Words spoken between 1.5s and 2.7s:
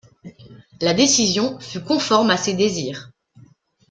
fut conforme à ses